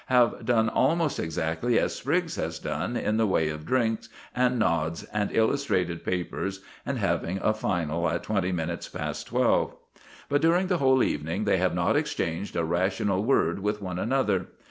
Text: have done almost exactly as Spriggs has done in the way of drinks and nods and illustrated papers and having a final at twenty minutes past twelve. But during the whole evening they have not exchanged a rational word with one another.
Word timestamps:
have 0.07 0.43
done 0.47 0.67
almost 0.67 1.19
exactly 1.19 1.77
as 1.77 1.93
Spriggs 1.93 2.35
has 2.35 2.57
done 2.57 2.97
in 2.97 3.17
the 3.17 3.27
way 3.27 3.49
of 3.49 3.67
drinks 3.67 4.09
and 4.35 4.57
nods 4.57 5.03
and 5.13 5.31
illustrated 5.31 6.03
papers 6.03 6.59
and 6.87 6.97
having 6.97 7.37
a 7.43 7.53
final 7.53 8.09
at 8.09 8.23
twenty 8.23 8.51
minutes 8.51 8.89
past 8.89 9.27
twelve. 9.27 9.75
But 10.27 10.41
during 10.41 10.65
the 10.65 10.79
whole 10.79 11.03
evening 11.03 11.43
they 11.43 11.57
have 11.57 11.75
not 11.75 11.95
exchanged 11.95 12.55
a 12.55 12.63
rational 12.63 13.23
word 13.23 13.59
with 13.59 13.79
one 13.79 13.99
another. 13.99 14.47